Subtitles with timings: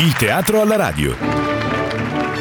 [0.00, 1.16] Il teatro alla radio.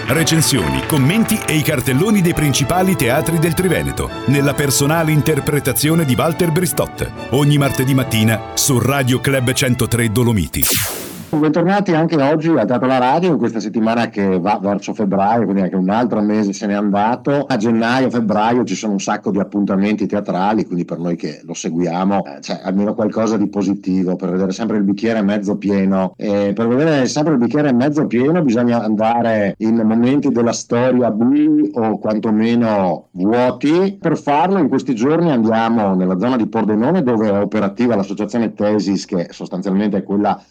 [0.05, 6.51] Recensioni, commenti e i cartelloni dei principali teatri del Triveneto, nella personale interpretazione di Walter
[6.51, 11.06] Bristotte, ogni martedì mattina su Radio Club 103 Dolomiti.
[11.29, 15.61] Bentornati anche oggi a Teatro La Radio, in questa settimana che va verso febbraio, quindi
[15.61, 17.43] anche un altro mese se n'è andato.
[17.45, 21.53] A gennaio, febbraio ci sono un sacco di appuntamenti teatrali, quindi per noi che lo
[21.53, 26.13] seguiamo eh, c'è almeno qualcosa di positivo per vedere sempre il bicchiere mezzo pieno.
[26.15, 31.69] E per vedere sempre il bicchiere mezzo pieno bisogna andare in momenti della storia bui
[31.73, 33.97] o quantomeno vuoti.
[33.99, 39.05] Per farlo in questi giorni andiamo nella zona di Pordenone dove è operativa l'associazione Tesis,
[39.05, 40.41] che sostanzialmente è quella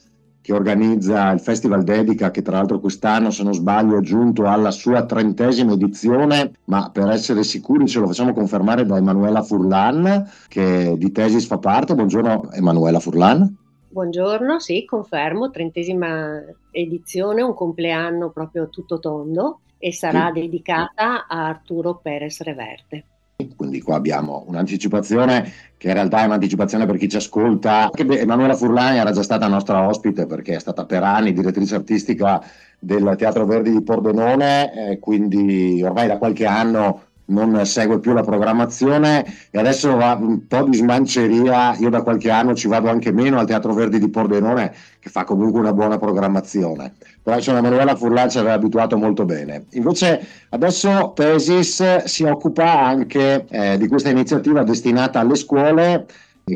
[0.47, 4.71] che organizza il Festival Dedica, che tra l'altro quest'anno, se non sbaglio, è giunto alla
[4.71, 10.95] sua trentesima edizione, ma per essere sicuri ce lo facciamo confermare da Emanuela Furlan, che
[10.97, 11.97] di Tesis fa parte.
[11.97, 13.57] Buongiorno Emanuela Furlan.
[13.89, 20.43] Buongiorno, sì, confermo, trentesima edizione, un compleanno proprio tutto tondo e sarà sì.
[20.43, 23.05] dedicata a Arturo Perez Reverte.
[23.55, 27.91] Quindi qua abbiamo un'anticipazione che in realtà è un'anticipazione per chi ci ascolta.
[27.95, 32.43] Emanuela Furlani era già stata nostra ospite perché è stata per anni direttrice artistica
[32.79, 38.23] del Teatro Verdi di Pordenone, eh, quindi ormai da qualche anno non segue più la
[38.23, 41.77] programmazione e adesso va un po' di smanceria.
[41.77, 45.25] Io da qualche anno ci vado anche meno al Teatro Verdi di Pordenone, che fa
[45.25, 46.95] comunque una buona programmazione.
[47.35, 49.67] Insomma Emanuela Furlan ci aveva abituato molto bene.
[49.73, 56.07] Invece adesso Tesis si occupa anche eh, di questa iniziativa destinata alle scuole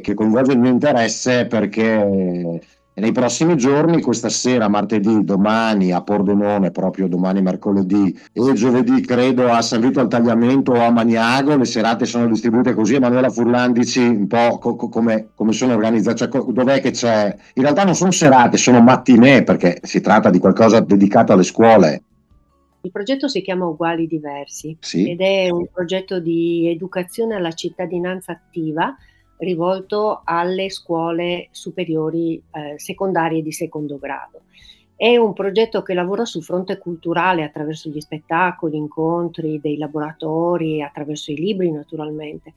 [0.00, 2.60] che coinvolge il mio interesse perché
[2.94, 9.48] nei prossimi giorni, questa sera, martedì, domani a Pordenone, proprio domani mercoledì e giovedì credo
[9.48, 12.96] a San Vito al Tagliamento o a Maniago, le serate sono distribuite così.
[12.96, 17.34] Emanuela Furlandici, un po' co- come, come, sono organizzate, cioè, co- dov'è che c'è?
[17.54, 22.02] In realtà non sono serate, sono mattinee perché si tratta di qualcosa dedicato alle scuole.
[22.82, 25.10] Il progetto si chiama Uguali Diversi sì.
[25.10, 28.96] ed è un progetto di educazione alla cittadinanza attiva
[29.40, 34.42] rivolto alle scuole superiori eh, secondarie di secondo grado.
[34.94, 41.32] È un progetto che lavora sul fronte culturale attraverso gli spettacoli, incontri, dei laboratori, attraverso
[41.32, 42.52] i libri naturalmente,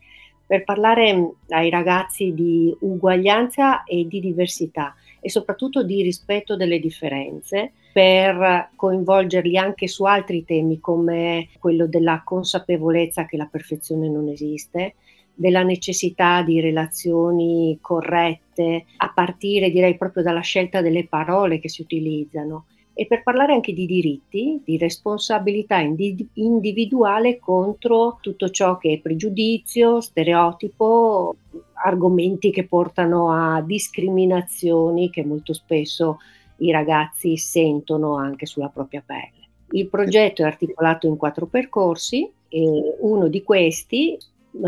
[0.45, 7.71] per parlare ai ragazzi di uguaglianza e di diversità e soprattutto di rispetto delle differenze,
[7.94, 14.95] per coinvolgerli anche su altri temi come quello della consapevolezza che la perfezione non esiste,
[15.33, 21.81] della necessità di relazioni corrette, a partire direi proprio dalla scelta delle parole che si
[21.81, 28.99] utilizzano e per parlare anche di diritti, di responsabilità individuale contro tutto ciò che è
[28.99, 31.35] pregiudizio, stereotipo,
[31.73, 36.19] argomenti che portano a discriminazioni che molto spesso
[36.57, 39.41] i ragazzi sentono anche sulla propria pelle.
[39.71, 44.15] Il progetto è articolato in quattro percorsi e uno di questi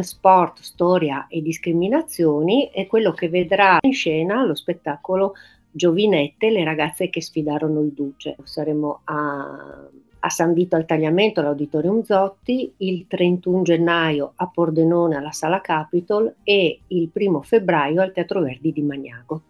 [0.01, 5.33] sport, storia e discriminazioni è quello che vedrà in scena lo spettacolo
[5.71, 8.35] Giovinette, le ragazze che sfidarono il Duce.
[8.43, 9.87] Saremo a,
[10.19, 16.35] a San Vito al Tagliamento all'Auditorium Zotti, il 31 gennaio a Pordenone alla Sala Capitol
[16.43, 19.41] e il 1 febbraio al Teatro Verdi di Magnago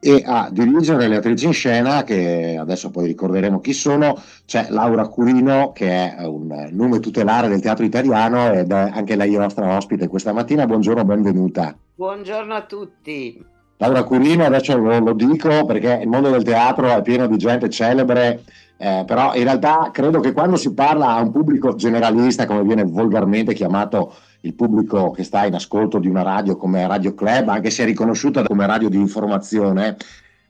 [0.00, 5.08] e a dirigere le attrici in scena, che adesso poi ricorderemo chi sono, c'è Laura
[5.08, 10.06] Curino, che è un nome tutelare del teatro italiano ed è anche lei nostra ospite
[10.06, 10.66] questa mattina.
[10.66, 11.76] Buongiorno, benvenuta.
[11.96, 13.44] Buongiorno a tutti.
[13.78, 17.68] Laura Curino, adesso lo, lo dico perché il mondo del teatro è pieno di gente
[17.68, 18.42] celebre,
[18.76, 22.84] eh, però in realtà credo che quando si parla a un pubblico generalista, come viene
[22.84, 27.70] volgarmente chiamato il pubblico che sta in ascolto di una radio come Radio Club, anche
[27.70, 29.96] se è riconosciuta come radio di informazione,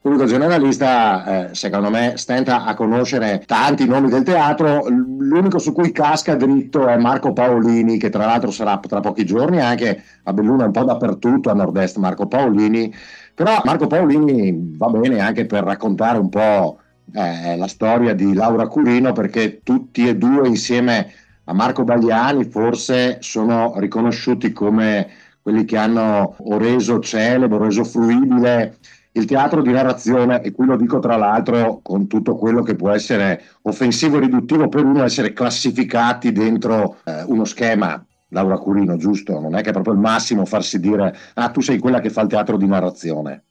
[0.00, 4.86] il pubblico generalista, eh, secondo me, stenta a conoscere tanti nomi del teatro.
[4.88, 9.60] L'unico su cui casca dritto è Marco Paolini, che tra l'altro sarà tra pochi giorni
[9.60, 11.96] anche a Belluno, un po' dappertutto a nord-est.
[11.96, 12.94] Marco Paolini,
[13.34, 16.78] però Marco Paolini va bene anche per raccontare un po'
[17.12, 21.10] eh, la storia di Laura Curino, perché tutti e due insieme
[21.48, 25.08] a Marco Bagliani forse sono riconosciuti come
[25.40, 28.76] quelli che hanno reso celebre, reso fruibile
[29.12, 32.90] il teatro di narrazione, e qui lo dico tra l'altro con tutto quello che può
[32.90, 38.04] essere offensivo e riduttivo per uno essere classificati dentro eh, uno schema.
[38.28, 39.40] Laura Curino, giusto?
[39.40, 42.20] Non è che è proprio il massimo farsi dire, ah, tu sei quella che fa
[42.20, 43.44] il teatro di narrazione.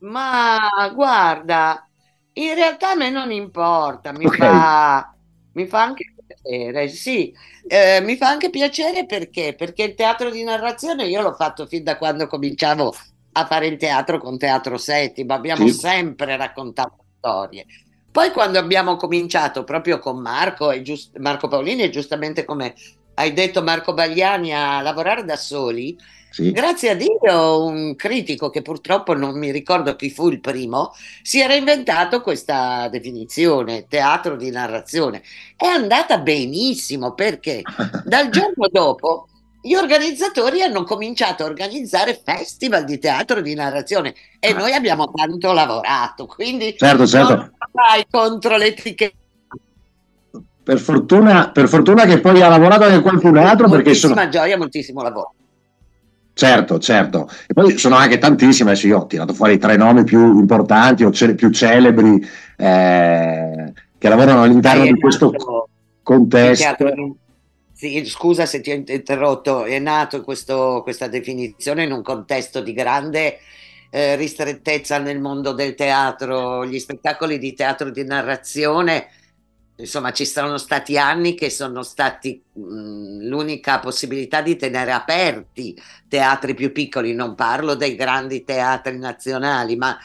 [0.00, 0.58] Ma
[0.94, 1.88] guarda,
[2.34, 4.38] in realtà a me non importa, mi, okay.
[4.38, 5.14] fa,
[5.54, 7.34] mi fa anche piacere, sì,
[7.66, 9.54] eh, mi fa anche piacere perché?
[9.54, 12.94] Perché il teatro di narrazione io l'ho fatto fin da quando cominciavo
[13.32, 15.74] a fare il teatro con Teatro Settimo, abbiamo sì.
[15.74, 17.66] sempre raccontato storie.
[18.10, 22.74] Poi quando abbiamo cominciato proprio con Marco, e giust- Marco Paolini e giustamente come
[23.14, 25.96] hai detto Marco Bagliani a lavorare da soli,
[26.34, 26.50] sì.
[26.50, 30.92] grazie a Dio un critico che purtroppo non mi ricordo chi fu il primo,
[31.22, 35.22] si era inventato questa definizione, teatro di narrazione.
[35.56, 37.62] È andata benissimo perché
[38.04, 39.28] dal giorno dopo
[39.62, 44.56] gli organizzatori hanno cominciato a organizzare festival di teatro di narrazione e ah.
[44.56, 47.36] noi abbiamo tanto lavorato, quindi certo, certo.
[47.36, 49.16] non vai contro l'etichetta.
[50.64, 54.28] Per fortuna, per fortuna che poi ha lavorato anche qualcun altro perché sono...
[54.28, 55.34] gioia, moltissimo lavoro.
[56.34, 57.30] Certo, certo.
[57.46, 61.04] E poi sono anche tantissime, adesso io ho tirato fuori i tre nomi più importanti
[61.04, 62.26] o ce- più celebri
[62.56, 65.32] eh, che lavorano all'interno di questo
[66.02, 67.16] contesto.
[67.72, 72.72] Sì, scusa se ti ho interrotto, è nato questo, questa definizione in un contesto di
[72.72, 73.38] grande
[73.90, 79.06] eh, ristrettezza nel mondo del teatro, gli spettacoli di teatro di narrazione,
[79.76, 86.54] insomma ci sono stati anni che sono stati mh, l'unica possibilità di tenere aperti teatri
[86.54, 89.98] più piccoli, non parlo dei grandi teatri nazionali, ma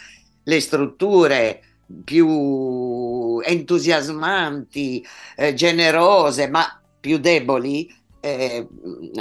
[0.44, 1.62] le strutture
[2.04, 5.06] più entusiasmanti,
[5.36, 8.68] eh, generose, ma più deboli eh,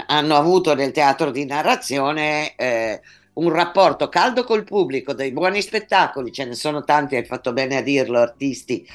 [0.07, 3.01] hanno avuto nel teatro di narrazione eh,
[3.35, 7.77] un rapporto caldo col pubblico, dei buoni spettacoli, ce ne sono tanti, hai fatto bene
[7.77, 8.87] a dirlo, artisti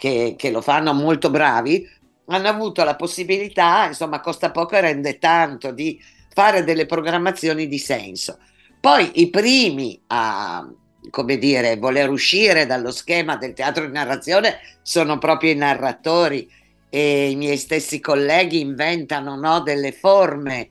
[0.00, 1.86] che, che lo fanno molto bravi,
[2.28, 6.00] hanno avuto la possibilità, insomma costa poco e rende tanto, di
[6.32, 8.38] fare delle programmazioni di senso.
[8.80, 10.66] Poi i primi a,
[11.10, 16.50] come dire, voler uscire dallo schema del teatro di narrazione sono proprio i narratori
[16.88, 20.70] e i miei stessi colleghi inventano no, delle forme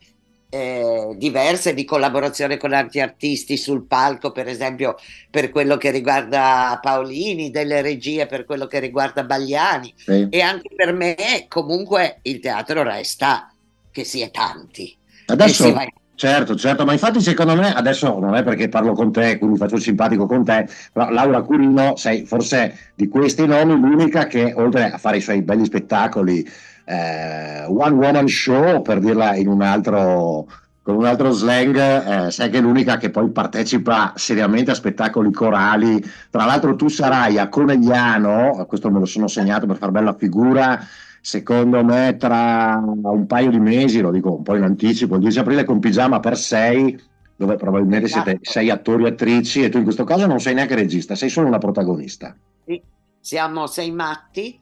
[0.49, 4.95] eh, diverse di collaborazione con altri artisti sul palco, per esempio
[5.29, 10.27] per quello che riguarda Paolini, delle regie per quello che riguarda Bagliani sì.
[10.29, 13.53] e anche per me comunque il teatro resta
[13.91, 14.95] che si è tanti.
[15.27, 15.73] Adesso,
[16.19, 19.75] Certo, certo, ma infatti secondo me, adesso non è perché parlo con te, quindi faccio
[19.75, 24.91] il simpatico con te, però Laura Curino sei forse di questi nomi l'unica che oltre
[24.91, 26.45] a fare i suoi belli spettacoli,
[26.83, 30.45] eh, one woman show per dirla in un altro,
[30.81, 36.03] con un altro slang, eh, sei che l'unica che poi partecipa seriamente a spettacoli corali.
[36.29, 40.77] Tra l'altro tu sarai a Conegliano, questo me lo sono segnato per far bella figura,
[41.21, 45.39] secondo me tra un paio di mesi, lo dico un po' in anticipo, il 10
[45.39, 46.99] aprile con Pigiama per 6,
[47.35, 48.29] dove probabilmente esatto.
[48.29, 51.29] siete sei attori e attrici e tu in questo caso non sei neanche regista, sei
[51.29, 52.35] solo una protagonista.
[52.65, 52.81] Sì,
[53.19, 54.59] siamo sei matti.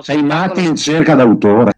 [0.00, 1.72] Sei matti in cerca d'autore.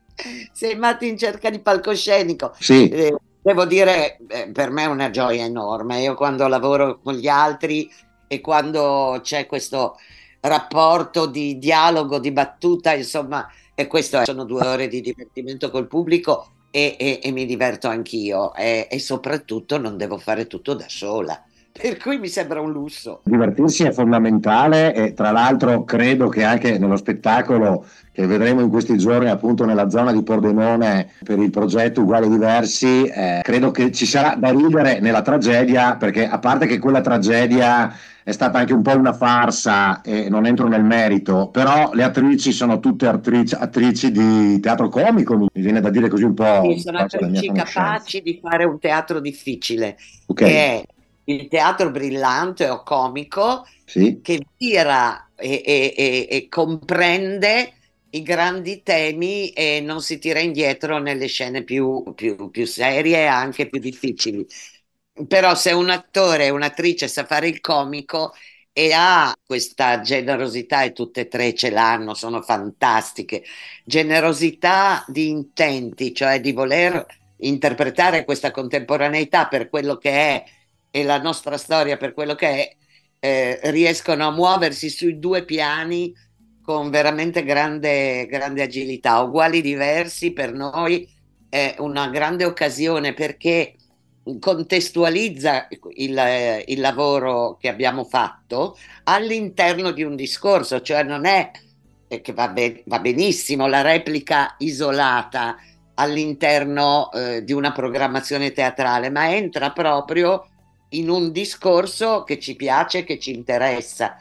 [0.52, 2.55] Sei matti in cerca di palcoscenico.
[2.59, 2.88] Sì.
[2.88, 6.00] Eh, devo dire, eh, per me è una gioia enorme.
[6.00, 7.91] Io quando lavoro con gli altri
[8.26, 9.97] e quando c'è questo
[10.41, 15.87] rapporto di dialogo, di battuta, insomma, e questo è, sono due ore di divertimento col
[15.87, 20.88] pubblico e, e, e mi diverto anch'io e, e soprattutto non devo fare tutto da
[20.88, 21.46] sola
[21.81, 23.20] per cui mi sembra un lusso.
[23.25, 28.96] Divertirsi è fondamentale e tra l'altro credo che anche nello spettacolo che vedremo in questi
[28.96, 34.06] giorni appunto nella zona di Pordenone per il progetto Uguali Diversi, eh, credo che ci
[34.06, 37.93] sarà da ridere nella tragedia perché a parte che quella tragedia
[38.25, 42.50] è stata anche un po' una farsa e non entro nel merito, però le attrici
[42.50, 46.62] sono tutte attrici, attrici di teatro comico, mi viene da dire così un po'.
[46.73, 50.49] Sì, sono attrici capaci di fare un teatro difficile, okay.
[50.49, 50.85] che è
[51.28, 54.21] il teatro brillante o comico sì.
[54.23, 57.73] che tira e, e, e, e comprende
[58.11, 63.26] i grandi temi e non si tira indietro nelle scene più, più, più serie e
[63.26, 64.47] anche più difficili
[65.26, 68.35] però se un attore e un'attrice sa fare il comico
[68.73, 73.42] e ha questa generosità e tutte e tre ce l'hanno, sono fantastiche,
[73.85, 77.06] generosità di intenti, cioè di voler
[77.38, 80.45] interpretare questa contemporaneità per quello che è
[80.97, 82.76] e la nostra storia per quello che è,
[83.21, 86.11] eh, riescono a muoversi sui due piani
[86.62, 91.07] con veramente grande, grande agilità, uguali diversi per noi.
[91.50, 93.75] È una grande occasione perché
[94.41, 101.50] contestualizza il, il, lavoro che abbiamo fatto all'interno di un discorso, cioè non è
[102.09, 105.57] che va, be- va benissimo la replica isolata
[105.97, 110.47] all'interno eh, di una programmazione teatrale, ma entra proprio
[110.99, 114.17] in un discorso che ci piace, che ci interessa.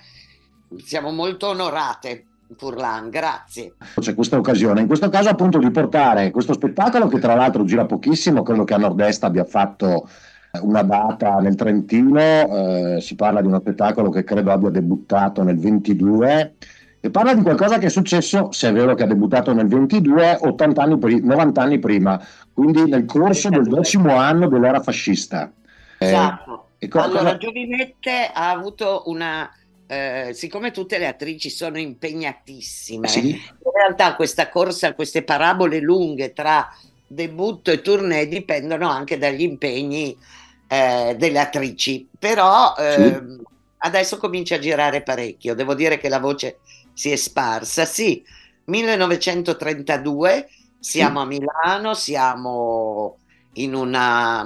[0.83, 3.75] Siamo molto onorate Furlan, grazie.
[3.99, 7.85] C'è questa occasione, in questo caso appunto di portare questo spettacolo che tra l'altro gira
[7.85, 10.07] pochissimo, credo che a Nord-Est abbia fatto
[10.61, 15.57] una data nel Trentino, eh, si parla di uno spettacolo che credo abbia debuttato nel
[15.57, 16.55] 22
[16.99, 20.39] e parla di qualcosa che è successo, se è vero che ha debuttato nel 22,
[20.41, 22.19] 80 anni pri- 90 anni prima,
[22.53, 25.51] quindi nel corso del decimo anno dell'era fascista.
[25.97, 26.64] Eh, esatto.
[26.77, 27.37] Eh, co- allora, cosa...
[27.37, 29.49] Giovinette ha avuto una...
[29.87, 33.29] Eh, siccome tutte le attrici sono impegnatissime, sì.
[33.29, 36.67] in realtà questa corsa, queste parabole lunghe tra
[37.05, 40.17] debutto e tournée dipendono anche dagli impegni
[40.67, 42.81] eh, delle attrici, però sì.
[42.81, 43.43] Ehm,
[43.77, 46.57] adesso comincia a girare parecchio, devo dire che la voce
[46.93, 47.85] si è sparsa.
[47.85, 48.23] Sì,
[48.65, 53.17] 1932, siamo a Milano, siamo
[53.53, 54.43] in una,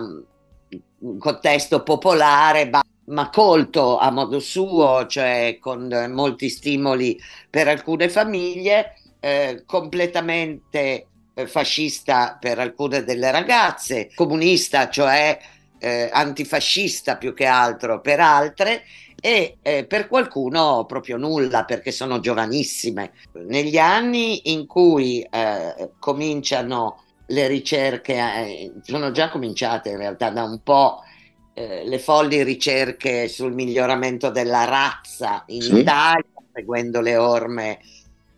[0.99, 2.69] un contesto popolare,
[3.05, 11.47] ma colto a modo suo, cioè con molti stimoli per alcune famiglie, eh, completamente eh,
[11.47, 15.37] fascista per alcune delle ragazze, comunista, cioè
[15.79, 18.83] eh, antifascista più che altro per altre
[19.21, 23.11] e eh, per qualcuno proprio nulla perché sono giovanissime.
[23.33, 30.43] Negli anni in cui eh, cominciano le ricerche, eh, sono già cominciate in realtà da
[30.43, 31.01] un po'
[31.53, 35.77] eh, le folli ricerche sul miglioramento della razza in sì.
[35.79, 37.79] Italia, seguendo le orme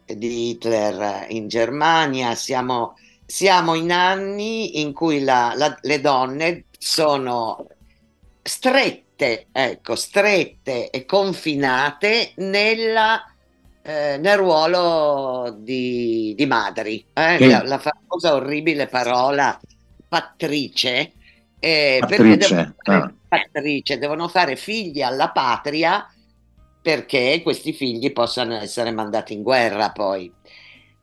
[0.06, 2.96] di Hitler in Germania, siamo,
[3.26, 7.68] siamo in anni in cui la, la, le donne sono
[8.42, 13.24] strette strette, ecco, strette e confinate nella,
[13.84, 17.06] eh, nel ruolo di, di madri.
[17.14, 17.38] Eh?
[17.40, 17.48] Sì.
[17.48, 19.60] La, la, famosa orribile parola
[20.08, 21.14] pattrice.
[21.60, 22.56] Eh, pattrice.
[22.56, 23.14] Devono fare, ah.
[23.28, 26.08] pattrice, devono fare figli alla patria
[26.82, 30.32] perché questi figli possano essere mandati in guerra poi.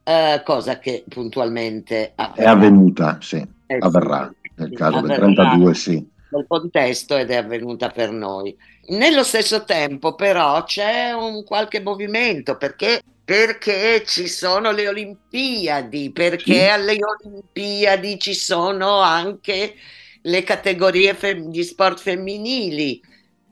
[0.08, 2.42] Uh, cosa che puntualmente avverrà.
[2.42, 4.32] è avvenuta, sì, eh, avverrà.
[4.54, 5.26] Nel caso avverrà.
[5.26, 8.56] del 32, sì nel contesto ed è avvenuta per noi.
[8.88, 16.68] Nello stesso tempo però c'è un qualche movimento perché, perché ci sono le Olimpiadi, perché
[16.68, 19.75] alle Olimpiadi ci sono anche
[20.23, 23.00] le categorie fem- di sport femminili.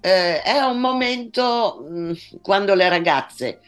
[0.01, 3.61] Eh, è un momento mh, mm, quando le ragazze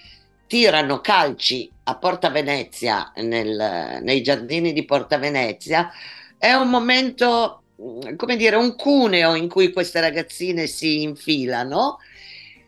[0.46, 5.90] tirano calci a Porta Venezia, nel, nei giardini di Porta Venezia,
[6.38, 7.62] è un momento
[8.16, 11.98] come dire, un cuneo in cui queste ragazzine si infilano,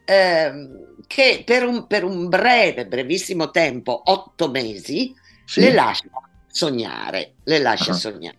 [0.04, 5.12] ehm, che per un, per un, breve, brevissimo tempo, otto mesi,
[5.44, 5.60] sì.
[5.60, 6.08] le lascia
[6.46, 7.96] sognare, le lascia uh-huh.
[7.96, 8.36] sognare.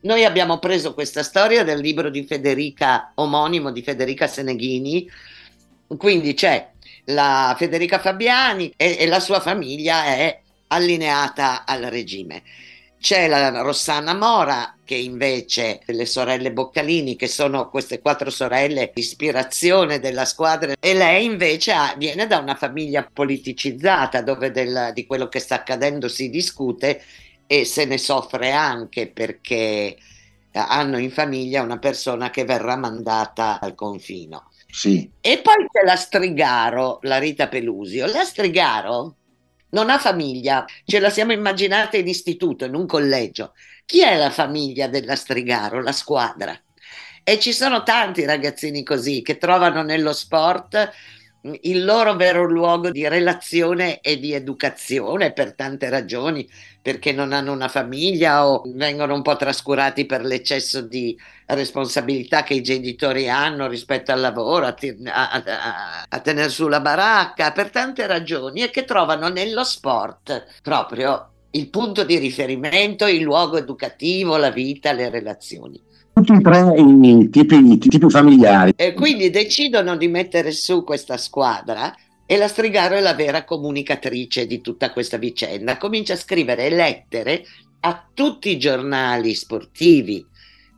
[0.00, 5.08] Noi abbiamo preso questa storia del libro di Federica, omonimo di Federica Seneghini,
[5.96, 6.70] quindi c'è
[7.06, 12.42] la Federica Fabiani e, e la sua famiglia è allineata al regime.
[13.02, 19.98] C'è la Rossana Mora, che invece le sorelle Boccalini, che sono queste quattro sorelle ispirazione
[19.98, 25.26] della squadra, e lei invece ha, viene da una famiglia politicizzata dove del, di quello
[25.26, 27.02] che sta accadendo si discute
[27.48, 29.96] e se ne soffre anche perché
[30.52, 34.48] hanno in famiglia una persona che verrà mandata al confino.
[34.68, 35.10] Sì.
[35.20, 38.06] E poi c'è la Strigaro, la Rita Pelusio.
[38.06, 39.16] La Strigaro
[39.72, 43.54] non ha famiglia, ce la siamo immaginata in istituto, in un collegio.
[43.84, 46.58] Chi è la famiglia della Strigaro, la squadra?
[47.24, 50.90] E ci sono tanti ragazzini così che trovano nello sport
[51.62, 56.48] il loro vero luogo di relazione e di educazione per tante ragioni,
[56.82, 62.54] perché non hanno una famiglia o vengono un po' trascurati per l'eccesso di responsabilità che
[62.54, 64.74] i genitori hanno rispetto al lavoro, a,
[65.04, 70.60] a, a, a tenere su la baracca, per tante ragioni e che trovano nello sport
[70.62, 75.80] proprio il punto di riferimento, il luogo educativo, la vita, le relazioni
[76.12, 78.72] tutti e tre i tipi, i tipi familiari.
[78.76, 81.94] E quindi decidono di mettere su questa squadra
[82.32, 85.76] e la Strigaro è la vera comunicatrice di tutta questa vicenda.
[85.76, 87.44] Comincia a scrivere lettere
[87.80, 90.24] a tutti i giornali sportivi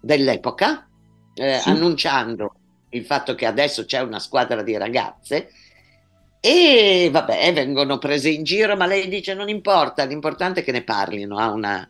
[0.01, 0.89] dell'epoca,
[1.33, 1.69] eh, sì.
[1.69, 2.55] annunciando
[2.89, 5.51] il fatto che adesso c'è una squadra di ragazze
[6.47, 10.83] e vabbè, vengono prese in giro, ma lei dice non importa, l'importante è che ne
[10.83, 11.89] parlino, ha una,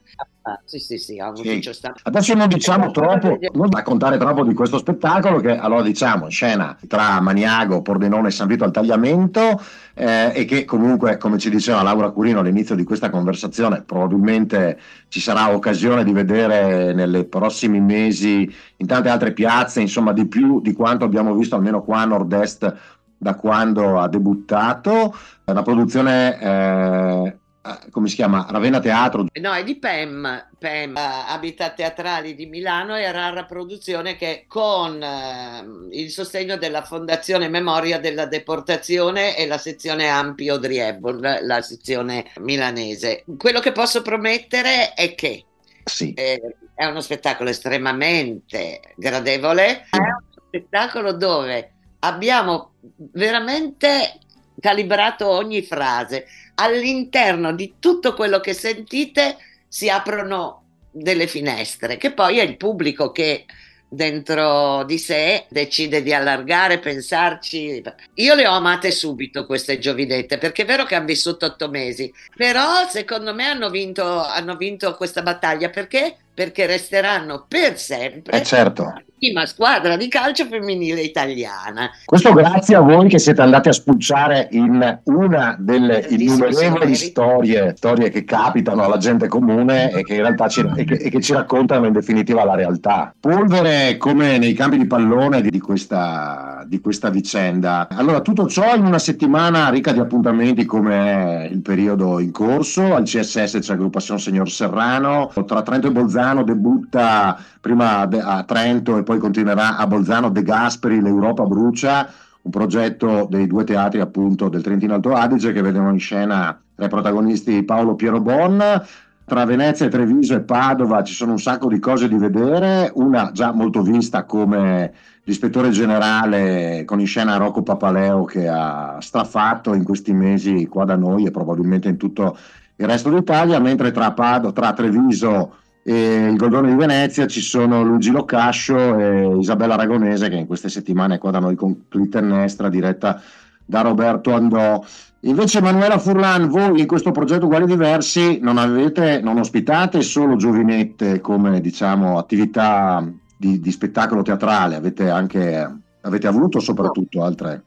[0.65, 1.61] sì, sì, sì, ha un sì.
[2.05, 7.21] Adesso non diciamo troppo, non raccontare troppo di questo spettacolo che allora diciamo scena tra
[7.21, 9.61] Maniago, Pordenone e San Vito al tagliamento
[9.93, 15.19] eh, e che comunque, come ci diceva Laura Curino all'inizio di questa conversazione, probabilmente ci
[15.19, 20.75] sarà occasione di vedere nei prossimi mesi in tante altre piazze, insomma di più di
[20.75, 25.17] quanto abbiamo visto almeno qua a nord-est da quando ha debuttato.
[25.45, 26.41] È una produzione...
[26.41, 28.47] Eh, eh, come si chiama?
[28.51, 29.27] Ravenna Teatro?
[29.41, 35.65] No, è di PEM, PEM Habitat Teatrali di Milano e Rara Produzione che con eh,
[35.93, 43.25] il sostegno della Fondazione Memoria della Deportazione e la sezione Ampio Driebol, la sezione milanese.
[43.39, 45.47] Quello che posso promettere è che
[45.85, 46.13] sì.
[46.13, 51.74] eh, è uno spettacolo estremamente gradevole, è uno spettacolo dove
[52.05, 52.75] abbiamo
[53.13, 54.19] veramente
[54.61, 56.27] calibrato ogni frase.
[56.57, 63.11] All'interno di tutto quello che sentite si aprono delle finestre, che poi è il pubblico
[63.11, 63.45] che
[63.89, 67.83] dentro di sé decide di allargare, pensarci.
[68.15, 72.13] Io le ho amate subito queste giovinette, perché è vero che hanno vissuto otto mesi,
[72.37, 76.17] però secondo me hanno vinto, hanno vinto questa battaglia perché?
[76.35, 78.93] Perché resteranno per sempre eh certo
[79.25, 81.89] prima squadra di calcio femminile italiana.
[82.05, 88.11] Questo grazie a voi che siete andati a spulciare in una delle innumerevoli storie, storie
[88.11, 91.33] che capitano alla gente comune e che in realtà ci, e che, e che ci
[91.33, 93.15] raccontano in definitiva la realtà.
[93.19, 97.89] Polvere come nei campi di pallone di questa, di questa vicenda.
[97.93, 102.95] Allora, tutto ciò in una settimana ricca di appuntamenti come il periodo in corso.
[102.95, 109.03] Al CSS c'è l'aggruppazione Signor Serrano, tra Trento e Bolzano debutta prima a Trento e
[109.03, 110.31] poi continuerà a Bolzano.
[110.31, 112.09] De Gasperi, l'Europa brucia,
[112.43, 116.87] un progetto dei due teatri appunto del Trentino Alto Adige che vedono in scena tra
[116.87, 118.83] i protagonisti Paolo Piero Bon.
[119.27, 123.53] Tra Venezia, Treviso e Padova ci sono un sacco di cose di vedere, una già
[123.53, 124.93] molto vista come
[125.25, 130.97] l'ispettore generale con in scena Rocco Papaleo che ha strafatto in questi mesi qua da
[130.97, 132.37] noi e probabilmente in tutto
[132.77, 135.55] il resto d'Italia, mentre tra, Pado, tra Treviso
[135.87, 140.71] e il Goldone di Venezia ci sono Luigi Locascio e Isabella Aragonese che in queste
[140.71, 143.21] settimane è qua da noi con Clitennestra diretta
[143.67, 144.83] da Roberto Andò.
[145.21, 151.21] Invece Emanuela Furlan, voi in questo progetto Uguali Diversi non avete, non ospitate solo giovinette
[151.21, 157.63] come diciamo attività di, di spettacolo teatrale, avete anche avete avuto soprattutto altre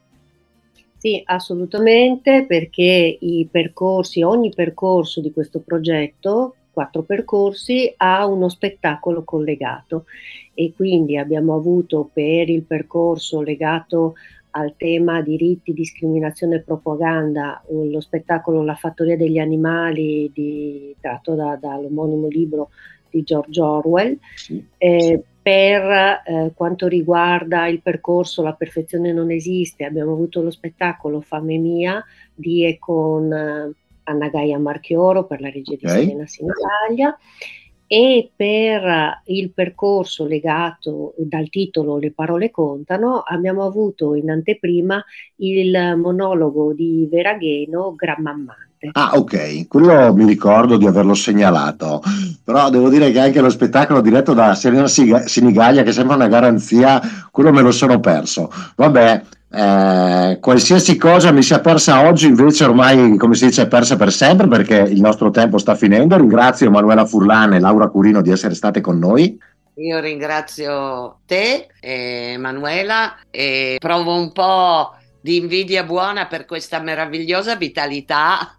[1.00, 9.24] sì, assolutamente, perché i percorsi, ogni percorso di questo progetto quattro percorsi a uno spettacolo
[9.24, 10.06] collegato
[10.54, 14.14] e quindi abbiamo avuto per il percorso legato
[14.52, 21.58] al tema diritti, discriminazione e propaganda lo spettacolo La fattoria degli animali di, tratto da,
[21.60, 22.70] dall'omonimo libro
[23.10, 24.20] di George Orwell.
[24.36, 25.24] Sì, eh.
[25.42, 31.58] Per eh, quanto riguarda il percorso La perfezione non esiste, abbiamo avuto lo spettacolo Fame
[31.58, 32.04] mia
[32.36, 33.74] di e con eh,
[34.08, 36.00] Anna Gaia Marchioro per la regia okay.
[36.00, 37.18] di Serena Sinigaglia
[37.88, 45.02] e per il percorso legato dal titolo Le parole contano abbiamo avuto in anteprima
[45.38, 48.66] il monologo di Veragheno Grammammante.
[48.92, 52.02] Ah, ok, quello mi ricordo di averlo segnalato,
[52.44, 57.02] però devo dire che anche lo spettacolo diretto da Serena Sinigaglia, che sembra una garanzia,
[57.32, 58.52] quello me lo sono perso.
[58.76, 63.96] Vabbè, eh, qualsiasi cosa mi sia persa oggi invece ormai come si dice è persa
[63.96, 66.18] per sempre perché il nostro tempo sta finendo.
[66.18, 69.40] Ringrazio Manuela Furlan e Laura Curino di essere state con noi.
[69.76, 78.58] Io ringrazio te Emanuela e provo un po' di invidia buona per questa meravigliosa vitalità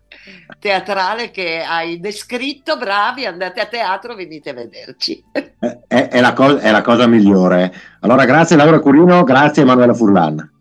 [0.59, 2.79] teatrale che hai descritto.
[2.79, 5.23] Bravi andate a teatro venite a vederci.
[5.33, 7.75] È, è, è, la, co- è la cosa migliore.
[8.01, 10.57] Allora grazie Laura Curino grazie Emanuela Furlan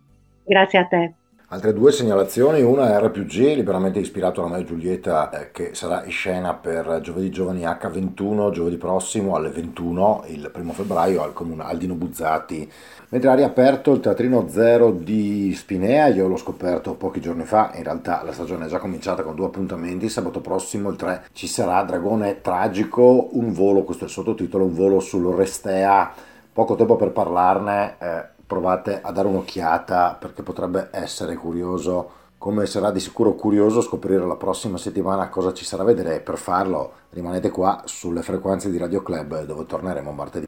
[0.48, 1.14] Grazie a te.
[1.50, 6.04] Altre due segnalazioni, una è RPG, liberamente ispirato a Romeo e Giulietta, eh, che sarà
[6.06, 11.64] in scena per Giovedì Giovani H21, giovedì prossimo alle 21, il primo febbraio, al comune
[11.64, 12.70] Aldino Buzzati.
[13.10, 17.84] Mentre ha riaperto il Teatrino Zero di Spinea, io l'ho scoperto pochi giorni fa, in
[17.84, 21.82] realtà la stagione è già cominciata con due appuntamenti, sabato prossimo, il 3, ci sarà
[21.84, 26.14] Dragone Tragico, un volo, questo è il sottotitolo, un volo sull'Orestea,
[26.52, 27.96] poco tempo per parlarne.
[28.00, 34.26] Eh, provate a dare un'occhiata perché potrebbe essere curioso come sarà di sicuro curioso scoprire
[34.26, 38.78] la prossima settimana cosa ci sarà a vedere per farlo rimanete qua sulle frequenze di
[38.78, 40.46] Radio Club dove torneremo martedì.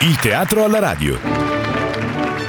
[0.00, 1.18] Il teatro alla radio.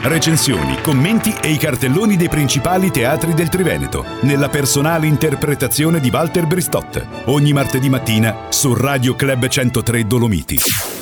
[0.01, 6.45] Recensioni, commenti e i cartelloni dei principali teatri del Triveneto nella personale interpretazione di Walter
[6.45, 10.96] Bristotte ogni martedì mattina su Radio Club 103 Dolomiti.